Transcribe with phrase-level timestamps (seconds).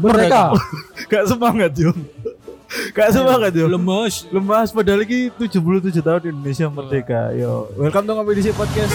[0.00, 0.56] Merdeka.
[1.12, 2.00] Gak semangat, Jung.
[2.96, 3.68] Gak semangat, Jung.
[3.68, 4.24] Lemes.
[4.32, 7.36] Lemas padahal ini 77 tahun Indonesia merdeka.
[7.36, 8.94] Yo, welcome to Ngopi Disi Podcast.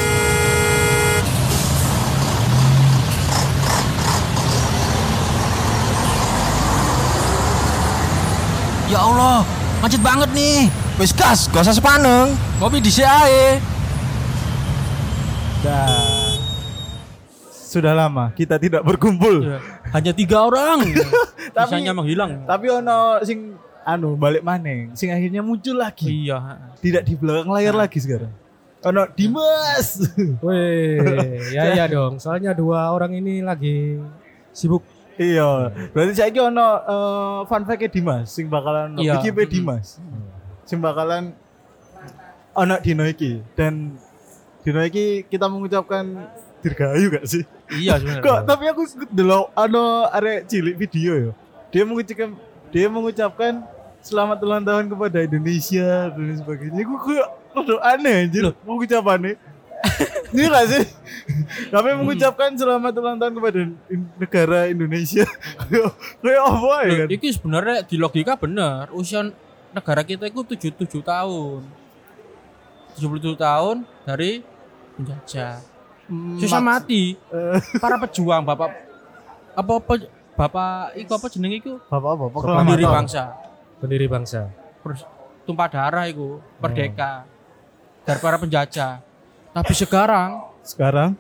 [8.90, 9.46] Ya Allah,
[9.82, 10.70] macet banget nih.
[10.98, 12.34] Wis gas, gak usah sepaneng.
[12.57, 13.60] Kopi di ae.
[15.62, 16.40] Dan
[17.76, 19.43] sudah lama kita tidak berkumpul.
[19.43, 19.60] Ya,
[19.94, 20.82] Hanya tiga orang.
[21.56, 22.46] Tapi- Bisanya menghilang.
[22.46, 23.54] Tapi ono sing
[23.86, 26.26] anu balik maneng, sing akhirnya muncul lagi.
[26.26, 26.57] Iya.
[26.82, 28.34] Tidak di belakang layar lagi sekarang.
[28.86, 30.02] Ono Dimas.
[30.46, 30.98] Weh,
[31.54, 32.17] ya ya dong.
[32.17, 33.98] Soalnya dua orang ini lagi
[34.52, 34.82] sibuk.
[35.16, 39.16] iya, berarti saya ono eh, fun fact Dimas sing bakalan Iya.
[39.18, 39.96] iki pe Dimas.
[40.68, 41.31] Sing bakalan
[42.52, 43.96] ono dino iki dan
[44.59, 46.04] dino iki kita mengucapkan
[46.66, 47.44] dirgahayu gak sih?
[47.70, 48.26] Iya sebenarnya.
[48.26, 51.32] Kok tapi aku dulu ano arek cilik video ya.
[51.70, 52.30] Dia mengucapkan
[52.74, 53.62] dia mengucapkan
[54.02, 56.82] selamat ulang tahun kepada Indonesia dan sebagainya.
[56.82, 59.38] Gue kayak rada aneh anjir mengucapannya.
[60.34, 60.84] Ini gak sih?
[61.70, 63.60] Kami mengucapkan selamat ulang tahun kepada
[64.18, 65.26] negara Indonesia.
[66.26, 67.08] Kayak apa ya kan?
[67.14, 68.90] Iki sebenarnya di logika bener.
[68.92, 69.30] Usia
[69.70, 71.62] negara kita itu 77 tahun.
[72.98, 73.76] 77 tahun
[74.10, 74.42] dari
[74.98, 75.75] penjajah.
[76.38, 77.17] Susah mati.
[77.17, 78.70] eh, Para pejuang Bapak
[79.52, 81.80] apa pe- Bapak iku apa jeneng iku?
[81.86, 82.23] Apa apa?
[82.28, 82.36] Pendiri
[82.84, 82.92] Proklamator.
[82.94, 83.23] bangsa.
[83.80, 84.42] Pendiri bangsa.
[84.81, 85.02] Terus
[85.42, 87.23] tumpah darah iku, merdeka.
[88.02, 89.00] Dari para penjajah.
[89.50, 91.16] Tapi sekarang Sekarang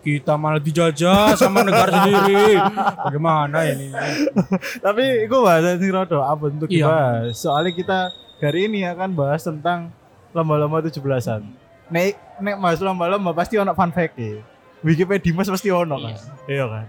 [0.00, 2.56] kita malah dijajah sama negara sendiri.
[3.00, 3.88] Bagaimana ini?
[4.84, 6.84] tapi itu bahasa sing rada apa untuk Iya.
[6.84, 7.32] dibahas.
[7.34, 7.98] Soalnya kita
[8.38, 9.88] hari ini akan bahas tentang
[10.30, 11.42] lomba-lomba 17-an.
[11.90, 14.38] Nek nek mas lomba-lomba pasti ono fun fact e.
[14.80, 16.14] Wikipedia mas pasti ono kan.
[16.46, 16.86] Iya kan.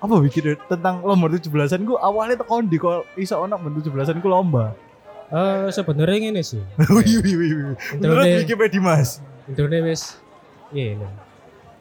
[0.00, 4.28] Apa Wikipedia tentang lomba 17-an ku awalnya tekan di kok iso ono ben 17-an ku
[4.32, 4.72] lomba.
[5.30, 6.58] Eh sebenarnya ini sih.
[6.96, 7.76] Wih wih wih.
[8.00, 9.22] Menurut Wikipedia mas.
[9.50, 10.14] intronya wis
[10.70, 11.06] ini.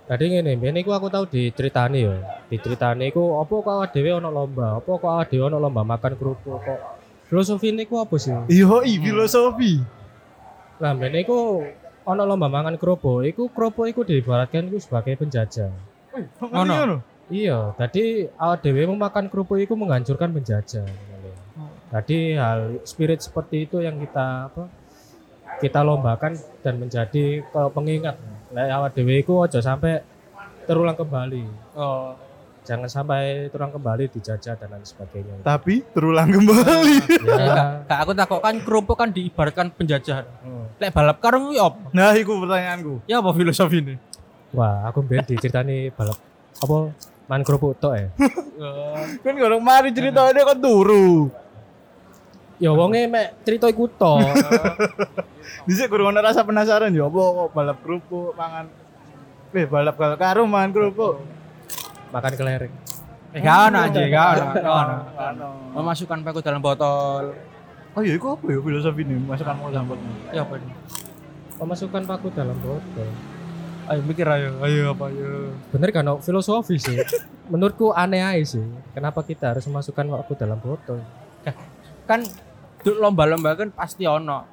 [0.09, 2.18] Tadi ngene, biyen iku aku tahu diceritani ya.
[2.50, 6.18] Diceritani iku apa kok awake dhewe ono lomba, apa kok awake dhewe ono lomba makan
[6.18, 6.81] kerupuk kok.
[7.30, 8.34] Filosofi ini ku apa sih?
[8.50, 9.86] Iya filosofi.
[10.81, 11.62] Lah biyen iku
[12.09, 15.70] ono lomba mangan kerupuk, iku kerupuk iku diibaratkan iku sebagai penjajah.
[16.42, 16.74] Ngono.
[16.74, 16.97] ngono.
[17.30, 20.90] Iya, tadi awak dhewe memakan kerupuk itu menghancurkan penjajah.
[21.94, 24.66] Tadi hal spirit seperti itu yang kita apa?
[25.62, 26.34] Kita lombakan
[26.66, 28.18] dan menjadi ke pengingat.
[28.50, 30.02] Lek dhewe iku aja sampai
[30.66, 31.46] terulang kembali.
[31.78, 32.18] Oh,
[32.69, 35.41] Jangan sampai terulang kembali dijajah dan lain sebagainya.
[35.41, 36.97] Tapi terulang kembali.
[37.40, 37.81] Ya.
[37.88, 40.22] Kak, aku takut kan kerupuk kan diibaratkan penjajahan.
[40.46, 40.69] Hmm.
[40.78, 41.90] Lek balap karung apa?
[41.90, 43.09] Nah, itu pertanyaanku.
[43.09, 43.96] Ya apa filosofi ini?
[44.53, 46.22] Wah, aku mbien diceritani balap
[46.62, 46.94] apa
[47.25, 48.07] man kerupuk tok ya.
[49.25, 51.31] Kan kalau mari ceritanya kan turu.
[52.59, 54.19] Ya wonge mek cerita iku tok.
[55.69, 58.69] Bisa kurang ada rasa penasaran ya apa kok balap kerupuk mangan
[59.50, 61.38] Eh balap karo mangan kerupuk.
[62.09, 62.74] Makan kelereng.
[63.30, 64.46] Eh, gak ono aja, gak ono.
[64.58, 64.75] gak
[65.38, 65.47] ono.
[65.78, 67.38] Memasukkan paku dalam botol.
[67.94, 69.97] Oh iya, itu apa ya filosofi ini masukkan mau sambal.
[70.34, 70.74] Ya apa ini?
[71.62, 73.09] Memasukkan paku dalam botol.
[73.90, 75.53] Ayo mikir ayo, ayo apa ayo.
[75.74, 76.22] Bener kan no?
[76.22, 76.98] filosofi sih.
[77.50, 78.66] Menurutku aneh aja sih.
[78.94, 81.02] Kenapa kita harus memasukkan waktu dalam botol?
[82.06, 82.25] Kan
[82.81, 84.46] du- lomba-lomba kan pasti ono.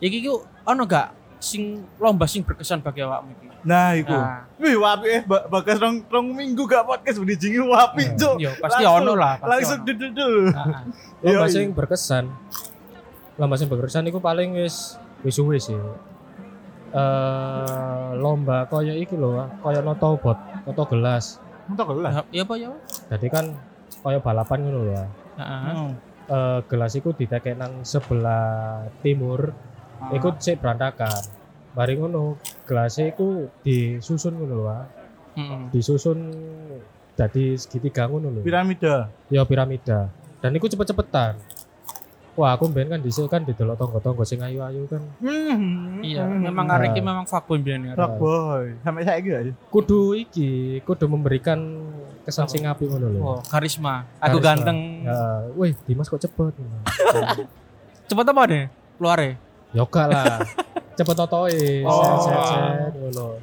[0.00, 1.62] Iki ku ono gak sing
[1.96, 3.46] lomba sing berkesan bagi awakmu iki?
[3.60, 4.10] Nah, itu.
[4.10, 8.38] Nah, Wih, wapi eh ba- bagas rong, rong minggu gak podcast udah jingi wapi, Cuk.
[8.38, 10.34] iya, pasti Langsung- ono lah, pasti Langsung dudul.
[10.50, 10.82] ah.
[11.24, 11.74] Lomba Iya, sing iya.
[11.74, 12.24] berkesan.
[13.34, 15.74] Lomba sing berkesan itu paling wis wis suwe sih.
[16.88, 21.36] Eh lomba koyo iki lho, koyo noto bot, noto gelas.
[21.68, 22.24] Entok lah.
[22.30, 22.72] Ya apa ya?
[23.08, 23.52] Jadi kan
[24.00, 24.94] koyo balapan ngono lho.
[25.36, 25.60] Heeh.
[25.68, 25.90] Hmm.
[26.24, 29.52] Eh gelas iku ditekek nang sebelah timur,
[29.98, 30.14] Ah.
[30.14, 31.20] ikut sik berantakan.
[31.78, 32.34] Mari ngono,
[32.66, 34.66] gelasnya iku disusun ngono lho.
[34.66, 34.82] ah.
[35.32, 35.60] Heeh.
[35.70, 36.18] Disusun
[37.14, 38.42] jadi segitiga ngono lho.
[38.42, 39.06] Piramida.
[39.26, 41.34] ya piramida dan itu cepet-cepetan
[42.32, 45.98] wah aku ben kan dhisik kan didelok tonggo-tonggo sing ayu-ayu kan Hmm.
[46.00, 46.74] Iya, memang Nah.
[46.76, 47.92] arek iki memang fuckboy bener.
[47.92, 48.78] Rock boy.
[48.80, 49.50] Sampai saya gitu.
[49.68, 50.50] kudu iki
[50.82, 51.58] kudu memberikan
[52.22, 54.06] kesan sing apik ngono lho Oh, karisma.
[54.16, 54.46] Aku Karisma.
[54.48, 54.78] ganteng.
[55.02, 55.18] ya
[55.52, 56.54] wih Dimas kok cepet
[58.08, 58.64] Cepet apa deh?
[58.96, 59.32] Keluar ya?
[59.68, 60.38] yoga lah
[60.98, 61.94] cepet totoe Oh.
[61.94, 63.38] set set set ngono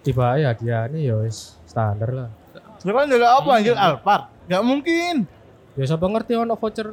[0.00, 2.28] tiba ya dia nih ya wis standar lah
[2.76, 4.32] Sekarang juga apa anjir Alphard?
[4.44, 5.28] Gak mungkin.
[5.72, 6.88] ya siapa ngerti ono voucher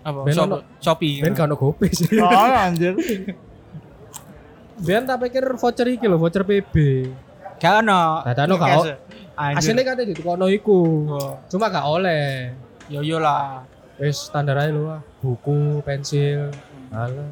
[0.00, 0.22] Apa?
[0.22, 1.18] Ben Shop- ono- Shopee.
[1.18, 2.94] ben kan ono GoPay sih Oh, anjir.
[4.80, 6.74] ben tak pikir voucher iki lho voucher PB
[7.56, 8.22] Gak ono.
[8.22, 8.86] Nah, ono gak o-
[9.34, 9.58] Anjir.
[9.60, 10.80] Aslinya katanya di kono iku.
[11.08, 11.34] Oh.
[11.46, 12.54] Cuma gak oleh.
[12.86, 13.66] Yo yo lah.
[13.96, 15.02] Wis standar aja lu ah.
[15.18, 16.54] Buku, pensil.
[16.88, 17.26] Alah.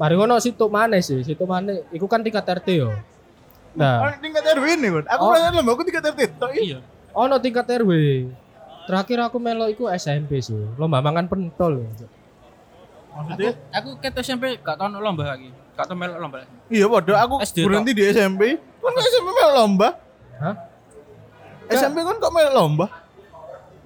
[0.00, 1.20] Mari ngono situ mana sih?
[1.20, 1.76] Situ mana?
[1.92, 2.88] Iku kan tingkat RT yo.
[3.76, 5.04] Nah, Oh, tingkat RW ini kan.
[5.12, 5.30] Aku Oh.
[5.30, 6.20] pernah lomba aku tingkat RT.
[6.40, 6.62] Tok, iya.
[6.64, 6.78] Iya.
[7.12, 7.92] ono tingkat RW.
[8.88, 10.56] Terakhir aku melo iku SMP sih.
[10.80, 11.84] Lomba mangan pentol.
[13.10, 13.52] Maksudnya?
[13.76, 15.52] Aku ket SMP gak tau lomba lagi.
[15.76, 16.48] Gak tau melok lomba.
[16.72, 18.56] Iya, waduh aku SD berhenti di SMP.
[18.56, 19.88] Kan SMP main lomba.
[20.40, 20.54] Hah?
[21.68, 22.86] SMP kan kok main lomba.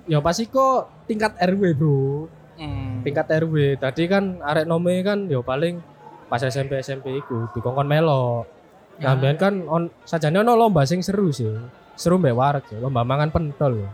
[0.05, 2.28] Ya pasti kok tingkat RW, Bro.
[2.55, 3.02] Hmm.
[3.02, 3.81] Tingkat RW.
[3.81, 5.81] Tadi kan arek nome kan ya paling
[6.34, 8.42] pas SMP SMP iku dikongkon melo.
[8.98, 9.14] Ya.
[9.14, 11.46] Nah, kan on sajane ono lomba sing seru sih.
[11.94, 13.86] Seru mbek wareg ya, lomba mangan pentol.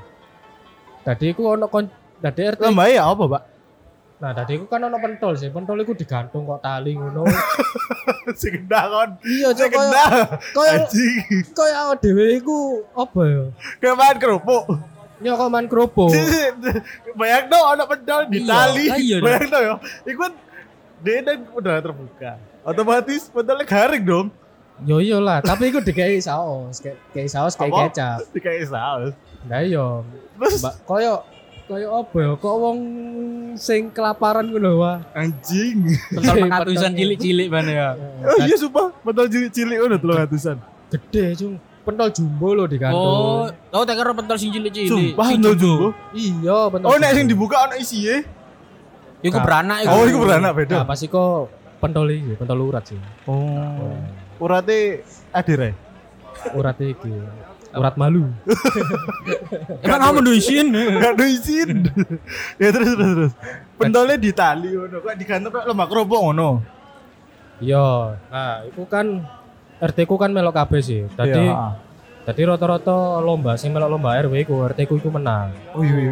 [1.05, 1.85] Tadi iku ono kon
[2.17, 2.65] dadi RT.
[2.65, 3.43] Lomba ya apa, Pak?
[4.25, 5.53] Nah, tadi iku kan ono pentol sih.
[5.53, 7.29] Pentol iku digantung kok tali ngono.
[8.41, 9.21] Sing kon.
[9.21, 9.93] iya, cok koyo
[10.57, 10.77] koyo
[11.53, 13.45] koyo awak dhewe iku apa ya?
[13.85, 14.65] Kayak main kerupuk.
[15.21, 16.09] Ya kok man kerupuk.
[17.21, 18.85] Bayang dong anak pedal di Iya, tali.
[18.97, 19.17] iya.
[19.21, 19.75] Bayang dong ya.
[20.09, 20.33] Iku kan
[21.01, 22.33] dia dan udah terbuka.
[22.61, 24.29] Otomatis pedalnya garing dong.
[24.81, 28.25] Yo yo lah, tapi iku dikai saus, kayak saus kayak kecap.
[28.33, 29.13] Dikai saus.
[29.45, 30.01] Nah iya.
[30.41, 31.15] Terus Mbak koyo
[31.69, 32.31] koyo apa ya?
[32.35, 32.79] Kok wong
[33.61, 35.05] sing kelaparan ngono wah.
[35.13, 35.85] anjing.
[36.11, 36.99] Pentol pengatusan pentol.
[36.99, 37.89] cilik-cilik mana ya.
[38.25, 40.57] Oh iya sumpah, pedal cilik-cilik udah telung ratusan.
[40.89, 41.55] Gede cung.
[41.81, 43.53] Pentol jumbo lo Oh, digantung.
[43.73, 45.13] oh tak kira pentol sing cilik-cilik.
[45.13, 45.93] Sumpah pedal jumbo.
[45.93, 46.17] jumbo.
[46.17, 46.89] Iya, pentol.
[46.89, 48.17] Oh nek sing dibuka ono isinya.
[49.21, 49.93] Iku beranak iku.
[49.93, 50.77] Oh, iku beranak Nah, beda.
[50.85, 53.01] pasti kok pentol iki, pentol urat sih.
[53.25, 53.93] Oh.
[54.39, 55.77] Urate adire.
[56.53, 57.13] Urat iki.
[57.71, 58.27] Urat malu.
[59.85, 60.73] Emang kamu do isin?
[60.73, 61.87] Gak ada izin.
[62.57, 63.33] ya terus terus terus.
[63.77, 66.51] Pentolnya di tali ngono, kok digantung kok lemak kerupuk ngono.
[67.61, 68.17] Iya.
[68.27, 69.23] Nah, itu kan
[69.79, 71.07] RT ku kan melok kabeh sih.
[71.11, 71.77] Tadi Iya.
[72.21, 75.53] tadi rata-rata lomba sing melok lomba RW ku RT ku iku menang.
[75.71, 76.11] Oh iya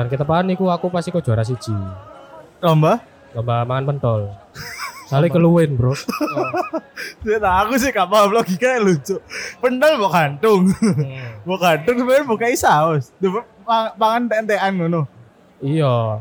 [0.00, 0.08] iya iya, iya.
[0.08, 1.76] Dan ketepaan iku aku pasti kok juara siji.
[2.58, 3.00] Lomba?
[3.32, 4.20] Lomba mangan pentol.
[5.06, 5.92] Soalnya keluwen, Bro.
[7.20, 9.20] Nah, aku sih gak paham logika lucu.
[9.60, 10.72] Pentol mau gantung.
[11.42, 13.12] mau gantung sebenarnya mau kayak saus.
[13.18, 15.04] Duh, pang- pangan tentean ngono.
[15.60, 16.20] iya.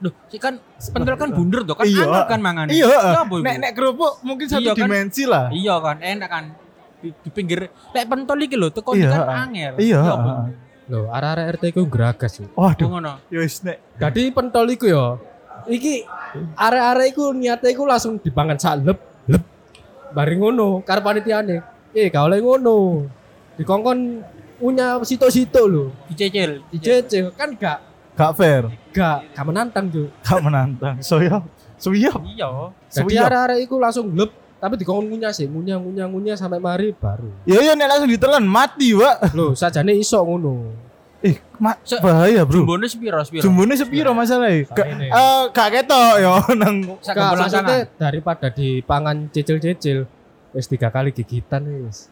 [0.00, 0.58] Duh, si kan
[0.90, 2.24] pentol kan bunder tuh kan Iya.
[2.26, 2.66] kan mangan.
[2.66, 3.44] Iya, iku?
[3.44, 4.78] nek nek kerupuk mungkin satu Iya kan?
[4.80, 5.46] dimensi lah.
[5.52, 6.44] Iya kan, enak kan.
[6.98, 9.74] Di, di pinggir lek pentol iki lho, teko Iya, kan angel.
[9.78, 10.44] Iya, Ya ah.
[10.90, 12.46] Loh, arah-arah RT ku geragas sih.
[12.58, 13.22] Oh, Waduh, ngono.
[13.30, 15.06] ya wis nek Jadi pentol iku ya.
[15.70, 16.02] Iki
[16.58, 18.98] arah-arah iku niatnya iku langsung dipangan sak lep
[19.30, 19.42] lep.
[20.10, 21.62] Bareng ngono, karo panitiane.
[21.94, 23.06] Eh, gak oleh ngono.
[23.54, 23.98] Dikongkon
[24.58, 25.84] punya situ-situ lho.
[26.10, 26.66] Dicecil.
[26.74, 27.78] Dijece kan gak
[28.18, 30.10] gak fair, gak gak menantang tuh.
[30.26, 30.98] gak menantang.
[31.06, 31.38] So ya,
[31.78, 32.10] so iya.
[32.34, 32.74] Iya.
[32.90, 33.30] Jadi Suyap.
[33.30, 37.32] arah-arah iku langsung lep tapi dikongkon ngunyah sih, ngunyah ngunyah ngunyah sampai mari baru.
[37.42, 39.32] Ya ya nek langsung ditelan mati, Pak.
[39.32, 40.68] Loh, sajane iso ngono.
[41.20, 42.64] Eh, ma Se- bahaya, Bro.
[42.64, 43.40] Jumbone sepiro sepiro?
[43.42, 44.64] Jumbone sepiro masalahnya?
[44.64, 45.08] Ini.
[45.08, 50.08] eh gak ketok ya nang maksudnya daripada dipangan cicil-cicil
[50.50, 52.08] wis tiga kali gigitan wis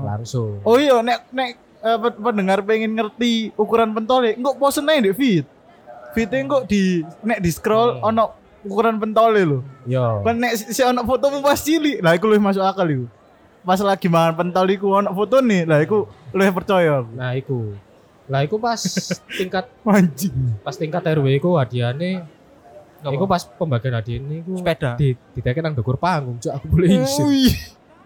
[0.00, 0.60] langsung.
[0.62, 5.44] Oh iya, nek nek pe- pendengar pengen ngerti ukuran pentolnya, engko posen aja di feed.
[6.10, 8.08] Feednya engko di nek di scroll Hmm.
[8.08, 8.24] ono
[8.64, 9.58] ukuran pentolnya lho.
[9.88, 10.20] Yo.
[10.24, 13.06] Kan nek si si ono foto pas cilik, lah iku luwih masuk akal iku.
[13.60, 17.10] Pas lagi mangan pentol iku ono foto nih, lah iku luwih percaya aku.
[17.16, 17.58] Nah, iku.
[18.30, 18.80] Lah iku pas
[19.38, 20.34] tingkat Anjing.
[20.62, 22.30] pas tingkat RW iku hadiahnya
[23.02, 23.10] Apa?
[23.10, 24.94] iku pas pembagian hadiah ini iku sepeda.
[24.94, 27.00] di ditekan nang dukur panggung, cuk aku boleh.
[27.26, 27.54] Wih.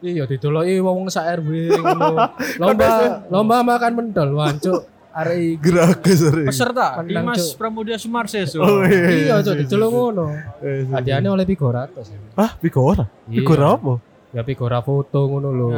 [0.04, 2.30] Iya didoloki wong sak RW ngono.
[2.62, 2.88] Lomba
[3.28, 4.93] lomba makan pentol, wancuk.
[5.14, 5.54] Arek iki.
[5.62, 6.42] Geragas are.
[6.42, 7.54] Peserta Menang, Dimas.
[7.54, 8.59] Pramudia Sumarseso.
[8.59, 10.26] Oh Iya, cuk diceluk ngono.
[10.59, 12.11] Eh, Hadiahnya oleh Pigoratos.
[12.35, 13.06] Ah, Pigora.
[13.26, 13.38] Iya.
[13.38, 13.94] Pigora apa?
[14.35, 15.68] Ya Pigora foto ngono lho.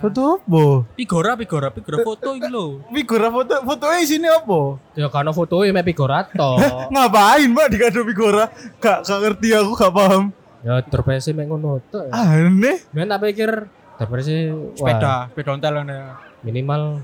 [0.00, 0.64] Foto apa?
[0.96, 2.80] Pigora, pigora, pigora foto iki lho.
[2.88, 4.80] Pigora foto fotonya sini apa?
[4.96, 6.56] Ya karena fotonya mek Pigorato.
[6.92, 8.48] Ngapain mbak dikado Pigora?
[8.80, 10.24] Gak, gak ngerti aku gak paham.
[10.58, 12.08] ya terpesi mek ngono tok.
[12.08, 12.88] Aneh.
[12.88, 15.98] Ben tak pikir terpesi Sepeda, sepeda ontel ngene.
[16.40, 17.02] minimal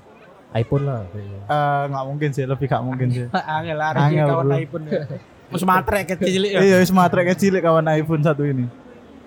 [0.55, 1.03] iPhone lah.
[1.11, 3.27] Eh nggak mungkin sih, lebih gak mungkin sih.
[3.59, 4.57] Angel lah Angel, kawan bro.
[4.57, 4.85] iPhone.
[5.53, 6.59] Mas matrek kecil ya.
[6.63, 8.65] Iya, wis matrek kecil kawan iPhone satu ini.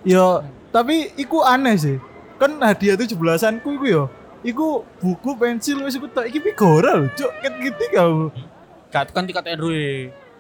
[0.02, 0.42] Yo,
[0.72, 1.98] tapi iku aneh sih.
[2.40, 4.04] Kan hadiah tujuh belasanku iku yo.
[4.42, 7.32] Iku buku pensil wis iku tak iki Pigora lho, cuk.
[7.44, 8.14] Ket gitu kau.
[8.88, 9.68] Gak kan tingkat RW.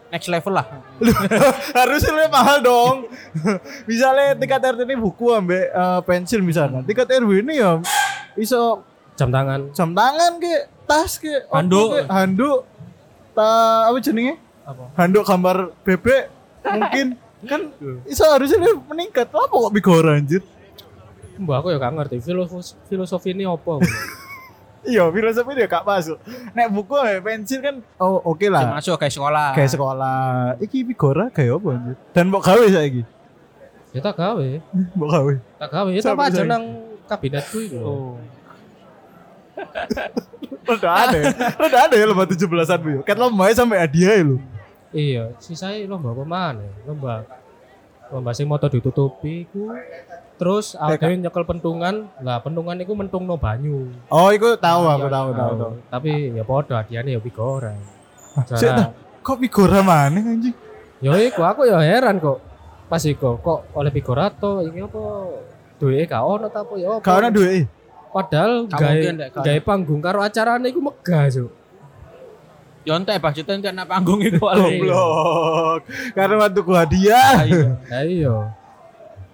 [0.07, 0.63] Next level lah.
[1.77, 2.95] Harusnya lebih mahal dong.
[3.83, 6.87] misalnya tingkat RT ini buku ambek eh, pensil misalkan.
[6.87, 7.83] Tingkat RW ini ya
[8.39, 9.73] iso Jam tangan.
[9.73, 11.87] jam tangan ke tas ke Handuk.
[11.91, 12.59] ke, handuk
[13.31, 13.49] ta
[13.85, 14.83] apa jenenge Apa?
[14.95, 16.23] handuk gambar bebek
[16.65, 17.07] mungkin
[17.43, 17.61] kan
[18.03, 20.41] iso harusnya dia meningkat apa kok bigora anjir
[21.37, 23.77] Mbak aku ya gak ngerti filosofi filosofi ini apa.
[24.81, 26.15] Iya, filosofi dia gak masuk.
[26.55, 28.73] Nek buku ya pensil kan oh oke Dia lah.
[28.73, 29.51] masuk kayak sekolah.
[29.51, 30.17] Kayak sekolah.
[30.57, 31.95] Iki Pigora kayak apa anjir?
[32.09, 33.03] Dan mau gawe saiki.
[33.91, 34.47] ya tak gawe,
[34.97, 35.33] Mau gawe.
[35.59, 35.89] tak gawe.
[35.91, 36.63] Ya tak aja nang
[37.05, 37.77] kabinetku itu.
[37.77, 38.15] Oh.
[40.67, 41.19] Udah ada.
[41.59, 42.91] Udah ada ya lomba 17-an Bu.
[43.03, 44.37] Kan lomba sampai hadiah ya lho.
[44.95, 46.65] Iya, sisanya lomba apa mana?
[46.87, 47.27] Lomba
[48.07, 49.71] lomba sing moto ditutupi ku.
[50.37, 53.89] Terus awake dhewe nyekel pentungan, lah pentungan iku mentungno banyu.
[54.13, 55.73] Oh, iku tahu aku Iya, tahu tahu tahu.
[55.89, 57.73] Tapi ya padha hadiahnya ya pigora.
[58.53, 58.93] Sik, Cara,
[59.25, 60.53] Kok Pigora mana anjing?
[61.01, 62.37] yo iku aku ya heran kok.
[62.85, 65.01] Pas iku kok oleh pigora to iki apa
[65.81, 67.01] duwe gak ono ta apa ya.
[67.01, 67.65] Gak ada duit.
[68.13, 68.99] Padahal gawe
[69.43, 71.51] gawe panggung karo acarane iku megah, Cuk.
[72.87, 74.79] Yontek budgetnya entek nak panggung itu paling.
[74.79, 75.81] Goblok.
[76.15, 77.43] Karena waktu ku hadiah.
[77.43, 77.75] Ayo.
[77.83, 78.35] Lah iya.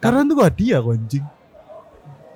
[0.01, 1.25] Karena ku hadiah kok anjing.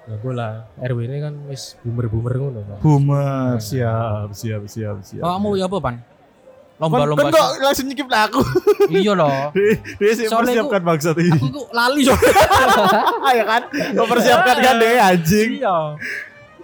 [0.08, 2.80] Ya gue lah, RW ini kan wis bumer-bumer ngono.
[2.80, 5.20] Boomer, siap, siap, siap, siap.
[5.20, 6.00] Kamu ya apa, Pan?
[6.78, 7.26] Lomba-lomba.
[7.26, 8.42] kon kok langsung nyikip aku.
[8.94, 9.50] Iya loh.
[10.00, 11.34] Dia, sih mempersiapkan maksud ini.
[11.34, 13.02] Aku kok lali soalnya.
[13.42, 13.62] ya kan?
[13.98, 15.50] Mempersiapkan kan deh anjing.
[15.58, 15.78] Iya.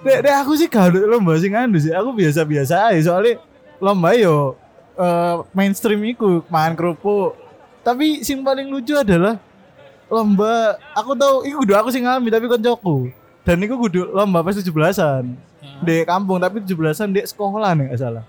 [0.05, 1.89] Dek, dek aku sih gak lomba sing anu sih.
[1.89, 3.41] Aku biasa-biasa aja soalnya
[3.82, 4.53] lomba yo
[5.01, 7.34] eh, mainstream iku makan kerupuk.
[7.82, 9.41] Tapi sing paling lucu adalah
[10.13, 13.10] lomba aku tahu iku kudu aku sing ngalami tapi koncoku.
[13.41, 15.25] Dan iku kudu lomba pas 17-an.
[15.82, 18.24] Di kampung tapi 17-an di sekolah nih gak salah.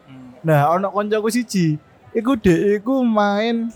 [0.45, 1.81] Nah, ono koncoku siji.
[2.15, 3.73] Iku dek iku main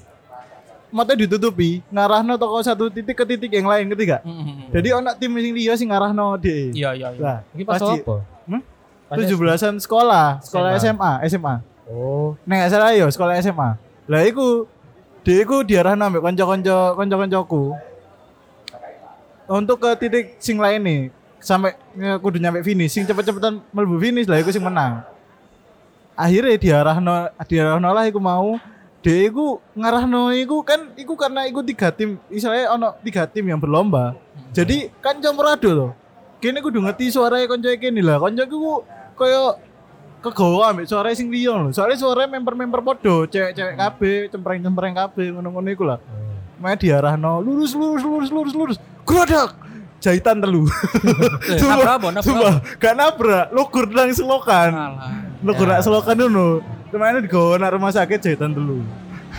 [0.88, 4.20] mata ditutupi ngarahno toko satu titik ke titik yang lain ketiga.
[4.70, 6.76] Jadi ono tim sing liya sing ngarahno dek.
[6.76, 7.20] Iya, iya, iya.
[7.20, 8.16] Lah, Iki pas apa?
[8.46, 8.62] Hmm?
[9.08, 11.12] Pas 17-an sekolah, sekolah SMA.
[11.32, 11.54] SMA.
[11.88, 13.80] Oh, Nek gak salah yo sekolah SMA.
[14.04, 14.68] Lah iku
[15.24, 17.72] dia iku diarahno ambek kanca-kanca kanca-kancaku.
[19.48, 21.00] Untuk ke titik sing lain nih
[21.40, 25.00] sampai eh, kudu nyampe finish, sing cepet-cepetan mlebu finish lah iku sing menang.
[26.18, 28.58] Akhirnya diarahno diarahno lah iku mau
[28.98, 33.62] dia iku ngarahno iku kan iku karena iku tiga tim, istilahnya ono tiga tim yang
[33.62, 34.18] berlomba.
[34.50, 35.90] Jadi kan campur adu loh.
[36.42, 38.18] Kene kudu ngerti suaranya konco kene lah.
[38.18, 38.82] Konco ku
[39.14, 39.62] koyo
[40.18, 41.70] kegawa ambek suara sing liya lho.
[41.70, 46.02] Soalnya suaranya member-member podo, cewek-cewek kabeh, cempreng-cempreng kabeh ngono-ngono iku lah.
[46.58, 48.78] Mae diarahno lurus lurus lurus lurus lurus.
[49.06, 49.54] Grodok.
[49.98, 50.62] Jahitan telu.
[51.60, 52.78] Sumpah, Sumpah, apa?
[52.78, 54.70] gak nabrak, lugur nang selokan.
[54.70, 55.10] Alah.
[55.42, 56.62] Lugur nang selokan ngono.
[56.88, 58.86] Ke mana digawa nang rumah sakit jahitan telu.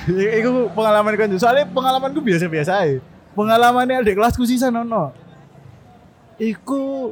[0.09, 1.31] Iku pengalaman kan.
[1.39, 2.99] Soalnya pengalamanku biasa-biasa aja.
[3.33, 5.15] Pengalamannya adik kelasku sih ono.
[6.39, 7.11] Iku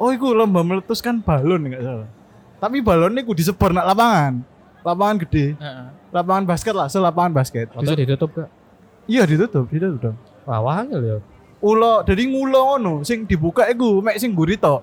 [0.00, 2.08] Oh iku lomba meletuskan balon enggak salah.
[2.56, 4.40] Tapi balonnya ku disebar nak lapangan.
[4.80, 5.60] Lapangan gede.
[5.60, 5.86] Heeh.
[6.08, 7.68] Lapangan basket lah, selapangan basket.
[7.76, 8.48] bisa ditutup gak?
[9.04, 10.16] Iya ditutup, ditutup.
[10.48, 11.16] Wah, wangel ya.
[11.60, 14.80] Ulo, jadi ngulo ngono, sing dibuka iku mek sing guri tok.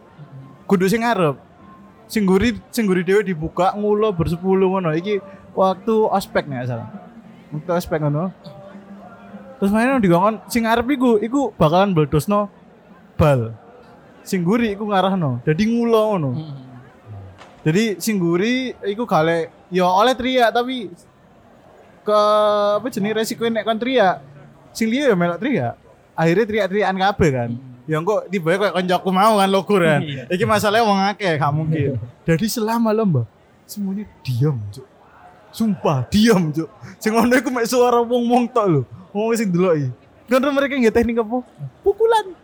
[0.69, 1.33] Kudu sing ngarep.
[2.05, 4.93] Sing guri sing guri dhewe dibuka ngulo bersepuluh ngono.
[4.93, 5.17] Iki
[5.57, 6.85] waktu ospek nek salah.
[7.49, 8.29] Waktu ospek ngono.
[9.57, 12.45] Terus mainan digongkon sing ngarep iku iku bakalan mledosno
[13.17, 13.57] bal.
[14.21, 15.41] Sing guri iku ngarahno.
[15.49, 16.31] Jadi ngulo ngono.
[16.37, 16.65] Mm-mm.
[17.65, 20.93] Jadi sing guri iku gale ya oleh teriak tapi
[22.05, 22.19] ke
[22.77, 24.21] apa jenis resiko nek kon teriak.
[24.77, 25.86] Sing liya ya melok teriak.
[26.17, 27.49] Akhirnya teriak-teriakan kabeh kan.
[27.87, 30.01] Ya kok tiba kayak koncoku mau kan lokur kan.
[30.01, 30.23] Iya.
[30.27, 32.01] Iki masalahnya wong akeh gak mungkin.
[32.25, 33.23] Jadi selama lomba
[33.63, 34.87] semuanya diam, Cuk.
[35.53, 36.67] Sumpah, diam, Cuk.
[36.99, 38.81] Sing ngono iku mek suara wong-wong tok lho.
[39.15, 39.87] Wong sing deloki.
[40.27, 41.39] Karena mereka nggak teknik apa?
[41.85, 42.35] Pukulan.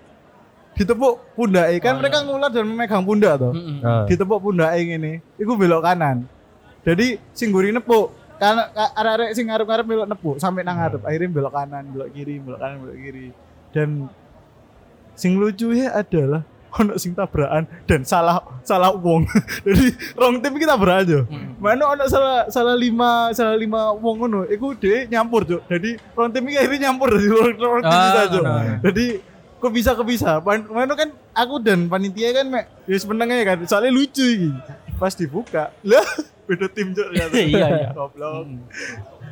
[0.74, 3.78] Ditepuk pundak kan Oh, mereka ngular dan memegang pundak toh Mm-mm.
[3.78, 6.26] Nah, ditepuk pundake ngene iku belok kanan
[6.82, 8.10] jadi sing guri nepuk
[8.42, 12.58] kan arek-arek sing ngarep-ngarep belok nepuk sampai nang ngarep akhirnya belok kanan belok kiri belok
[12.58, 13.28] kanan belok kiri
[13.74, 14.08] dan
[15.14, 16.42] sing lucu ya adalah
[16.74, 19.30] ono sing tabrakan dan salah salah wong.
[19.66, 21.54] Jadi rong tim kita tabrakan aja Mm.
[21.62, 24.42] mana ono salah salah lima salah lima wong ngono.
[24.46, 27.14] Iku deh nyampur cuk jadi rong tim iki akhirnya nyampur.
[27.14, 28.74] Dari rong rong tim Ah, kita cuk ngono.
[28.82, 29.06] jadi
[29.58, 30.32] kok bisa kok bisa?
[30.44, 33.58] Mana kan aku dan panitia kan mek ya sebenarnya kan.
[33.64, 34.50] Soalnya lucu iki.
[34.98, 36.06] Pas dibuka lah
[36.50, 37.34] beda tim cuk ternyata.
[37.54, 37.90] Iya, iya.
[37.94, 38.50] goblok.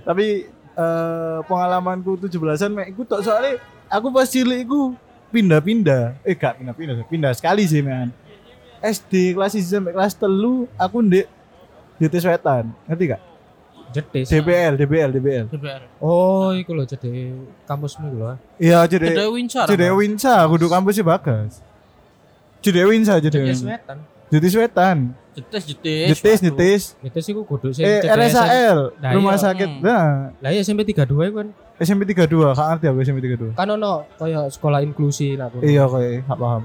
[0.01, 3.25] Tapi eh, pengalamanku 17-an mek iku tok.
[3.25, 3.57] Soalnya
[3.91, 4.95] aku pas cilik iku
[5.35, 8.15] pindah-pindah eh gak pindah-pindah pindah sekali sih men
[8.79, 11.27] SD kelas 1 sampai kelas telu aku ndek
[12.01, 13.21] DT Wetan ngerti gak
[13.91, 14.31] jetis.
[14.31, 15.81] DBL DBL DBL DPR.
[15.99, 17.35] Oh, iku lho jadi
[17.67, 18.27] kampusmu iku lho.
[18.31, 18.37] ah.
[18.55, 19.11] iya jadi
[19.67, 19.95] jadi apa?
[19.99, 21.59] Winsa kudu kampusnya bagas
[22.63, 23.99] jadi Winsa jadi Jetis wetan.
[24.31, 24.97] DT Wetan
[25.31, 25.63] jetis.
[26.09, 26.45] jetis Waduh.
[26.49, 27.99] jetis Jetis iku kudu sing eh.
[28.01, 29.43] RSAL Nah, rumah iya.
[29.43, 29.81] sakit Hmm.
[29.81, 31.49] nah Lah iya SMP 32 iku kan.
[31.77, 35.63] SMP 32 gak ngerti aku SMP 32 Kan ono kaya sekolah inklusi nak kono.
[35.63, 36.63] iya kayak gak paham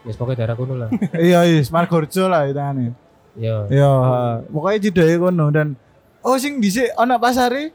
[0.00, 0.88] Ya pokoknya daerah kono lah.
[1.20, 2.90] iya iya Margorjo lah hitungane
[3.32, 3.62] Ya.
[3.68, 4.42] iya ha.
[4.44, 5.78] pokoknya cidake kono dan
[6.20, 7.70] oh sing dhisik ana pasare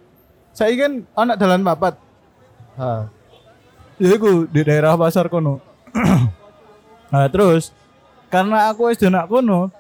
[0.52, 1.96] saiki kan ana dalan papat
[2.76, 3.08] Ha.
[3.96, 5.64] ya iku di daerah pasar kono
[7.08, 7.72] nah terus
[8.36, 9.72] karena aku wis donak kono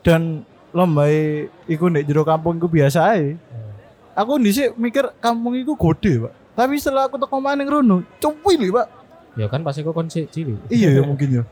[0.00, 1.04] dan lomba
[1.68, 3.36] iku nek jero kampung iku biasa ae
[4.16, 9.04] aku dhisik mikir kampung iku gede pak tapi setelah aku teko maning rono cuwili pak
[9.32, 10.60] Ya kan pas iku kon sik cilik.
[10.68, 11.42] iya ya mungkin ya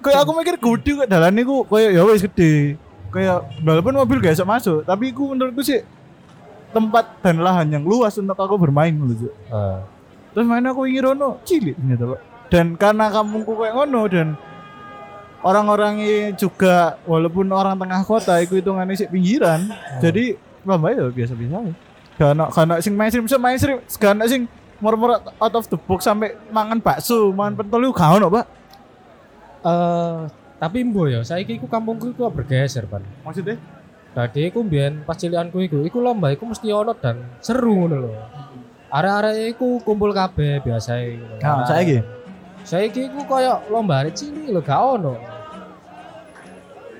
[0.00, 2.76] kayak aku mikir gede kok dalan iku kayak ya wis gede
[3.08, 5.80] kayak walaupun mobil gak bisa masuk tapi iku menurutku sih
[6.70, 9.32] tempat dan lahan yang luas untuk aku bermain gitu.
[9.48, 9.82] Ha.
[10.30, 12.20] terus main aku ingin rono cilik ternyata pak
[12.52, 14.26] dan karena kampungku kayak ngono dan
[15.40, 19.68] orang-orangnya juga walaupun orang tengah kota itu hitungannya sih pinggiran
[20.04, 21.72] jadi lomba ya biasa-biasa
[22.20, 24.44] karena karena sing mainstream sing mainstream karena sing
[24.80, 28.60] mur-mur out of the box sampai mangan bakso mangan pentol itu gak ono pak
[29.60, 30.20] Eh,
[30.56, 33.04] tapi mbo ya, saiki iku kampungku iku bergeser, Pan.
[33.24, 33.60] maksudnya
[34.10, 38.12] Tadi iku mbiyen pas cilikanku iku, iku lomba iku mesti ono dan seru ngono lho.
[38.90, 41.14] Arek-arek iku kumpul kabeh biasae.
[41.14, 41.38] ngono.
[41.38, 42.02] nah saya
[42.66, 45.14] Saiki iku koyo lomba arek cilik lho gak ono.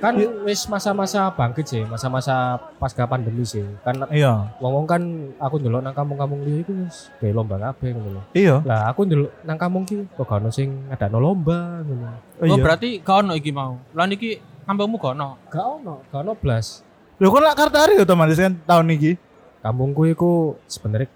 [0.00, 0.16] Kan
[0.49, 3.62] wis masa-masa bangkit sih, masa-masa pasca pandemi sih.
[3.85, 5.02] Kan iya ngomong kan
[5.37, 8.23] aku ndelok nang kampung-kampung liya iku wis gawe lomba kabeh ngono lho.
[8.33, 12.09] iya Lah aku ndelok nang kampung ki kok gak ono sing ngadakno lomba ngono.
[12.09, 13.76] oh, Oh iya berarti kau ono iki mau.
[13.92, 15.37] Lah niki kampungmu kau ono.
[15.52, 16.80] Gak ono, gak ono blas.
[17.21, 19.21] Lho kan lak Kartari otomatis kan tahun ini
[19.61, 21.12] Kampungku iku sebenarnya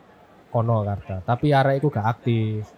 [0.53, 2.69] kono Karta, tapi arek iku gak aktif.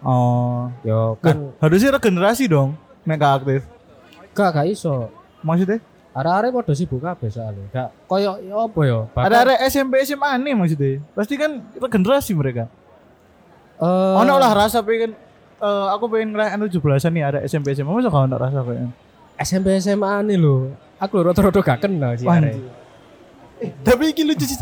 [0.00, 2.72] oh Yo kan kan harusnya regenerasi dong
[3.04, 3.62] nek gak aktif
[4.34, 5.10] gak gak iso.
[5.42, 5.78] Maksudnya?
[6.10, 7.64] Arek-arek padha sibuk kabeh soalnya.
[7.70, 8.98] Gak koyo ya apa ya?
[9.14, 10.98] ada ada SMP SMA nih maksudnya.
[11.14, 12.66] Pasti kan regenerasi mereka.
[13.78, 15.14] Eh ono lah rasa pengen
[15.62, 18.90] eh, aku pengen ngerayain 17-an nih ada SMP SMA masa kau ono rasa kayak
[19.38, 20.74] SMP SMA nih lho.
[20.98, 22.58] Aku lho rada-rada gak kenal sih arek.
[23.62, 24.58] Eh, tapi iki lucu sih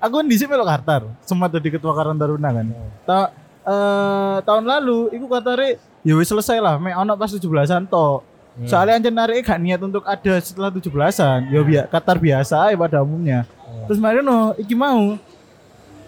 [0.00, 2.66] aku kan dhisik melok Kartar sempat jadi ketua Karang Taruna kan.
[3.08, 3.32] Ta
[3.64, 8.29] eh, tahun lalu iku Kartare ya wis selesai lah mek ono pas 17-an tok
[8.60, 8.68] Hmm.
[8.68, 11.48] Soalnya anjir narik gak niat untuk ada setelah 17-an.
[11.48, 13.48] Ya biar Qatar biasa aja pada umumnya.
[13.64, 13.88] Hmm.
[13.88, 15.16] Terus kemarin no, iki mau.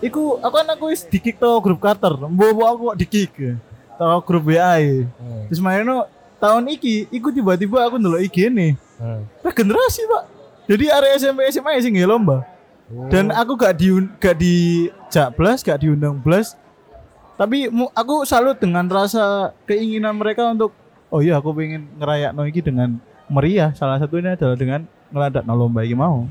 [0.05, 2.13] Iku aku kan aku wis di-kick to grup Qatar.
[2.21, 3.33] Mbok aku kok di-kick.
[3.97, 4.77] To grup WA.
[4.77, 5.09] ae.
[5.09, 5.49] Hmm.
[5.49, 6.05] Terus kemarin no,
[6.37, 8.77] tahun iki iku tiba-tiba aku ndelok IG nih.
[9.01, 9.25] Hmm.
[9.41, 10.25] Regenerasi, Pak.
[10.69, 12.45] Jadi area SMP SMA sing lomba.
[13.09, 13.89] Dan aku gak di
[14.21, 14.55] gak di
[15.33, 16.53] blas, gak diundang blas.
[17.41, 20.77] Tapi mu- aku salut dengan rasa keinginan mereka untuk
[21.13, 22.97] oh iya aku pengen ngerayak iki dengan
[23.29, 23.71] meriah.
[23.77, 24.81] Salah satunya adalah dengan
[25.13, 26.25] ngeladak lomba iki mau.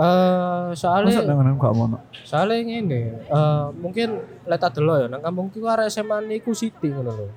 [0.00, 1.98] Eh Masa soalnya dengan gak mau.
[2.24, 7.28] soalnya ngene, eh mungkin leta dulu ya nang kampungku arek SMA niku Siti ngono lho.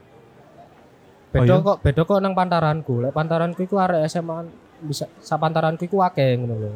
[1.33, 1.65] Beda Oh iya?
[1.65, 3.01] kok, beda kok nang pantaranku.
[3.01, 4.47] Lek pantaranku iku arek SMA
[4.85, 6.71] bisa sa pantaranku iku akeh ngono lho.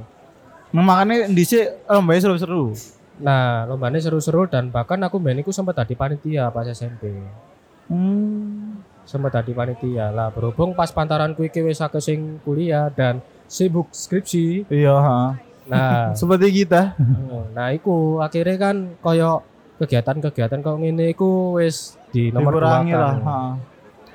[0.75, 2.73] Nah, makanya dhisik lomba seru-seru.
[3.21, 7.13] Nah, lombanya seru-seru dan bahkan aku main iku sempat tadi panitia pas SMP.
[7.87, 8.81] Hmm.
[9.07, 14.67] Sempat tadi panitia lah berhubung pas pantaranku iki wis akeh sing kuliah dan sibuk skripsi.
[14.67, 15.19] Iya, ha.
[15.63, 16.91] Nah, Seperti kita.
[17.55, 19.47] nah iku akhirnya kan koyo
[19.79, 23.37] kegiatan-kegiatan kok ngene iku wis di nomor Dikurangi lah, ha.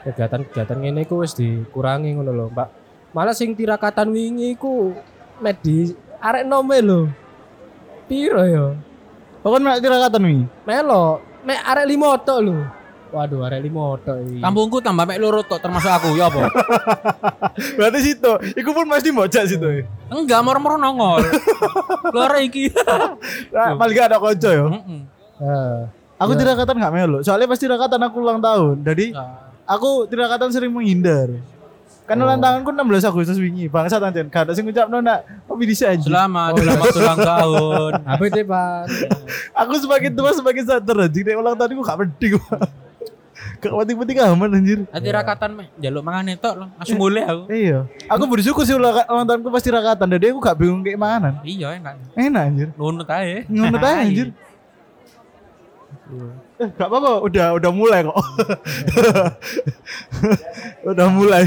[0.05, 2.69] kegiatan-kegiatan ngene iku wis dikurangi ngono lho, Mbak.
[3.17, 4.93] Malah sing tirakatan wingi iku
[5.41, 5.89] med di
[6.21, 7.01] arek nome lho.
[8.05, 8.77] Piro ya?
[9.41, 10.37] Kok kan mek tirakatan wi?
[10.69, 11.17] Melo,
[11.49, 12.57] mek arek limo tok lho.
[13.13, 14.41] Waduh, arek limo tok iki.
[14.41, 16.49] Kampungku tambah mek loro tok termasuk aku ya apa?
[17.77, 19.85] Berarti situ, iku pun pasti bocah situ.
[20.09, 21.21] Enggak moro-moro nongol.
[22.17, 22.73] Loro iki.
[23.53, 24.65] Nah, paling gak ada konco ya.
[24.65, 25.77] Heeh.
[26.17, 26.39] Aku Ya.
[26.41, 27.19] tirakatan gak melo.
[27.21, 28.81] Soalnya pas tirakatan aku ulang tahun.
[28.81, 31.29] Jadi Nah, aku tirakatan sering menghindar.
[32.03, 32.25] Kan Oh.
[32.25, 33.69] ulang tahunku 16 Agustus wingi.
[33.69, 34.27] Bangsa anjen.
[34.27, 36.09] Gak ada sing ngucapno nak kopi dhisik anjing.
[36.09, 37.93] Selamat, selamat ulang tahun.
[38.09, 38.81] Apa itu, Pak?
[39.55, 42.41] Aku semakin tua semakin sadar anjing nek ulang tahunku gak penting.
[43.63, 44.83] Gak penting-penting amat anjir.
[44.91, 46.67] Hati rakatan meh, jaluk mangan lo.
[46.83, 47.47] Langsung boleh aku.
[47.47, 47.87] Iya.
[48.11, 50.19] Aku bersyukur sih ulang, ulang tahunku pasti tirakatan.
[50.19, 51.47] Jadi aku gak bingung kayak makanan.
[51.47, 51.95] Iya enak.
[52.19, 52.69] Enak anjir.
[52.75, 53.47] Nunut aja.
[53.47, 54.35] Ngono aja anjir.
[56.59, 58.19] Eh, gak apa-apa, udah udah mulai kok.
[60.91, 61.47] udah mulai.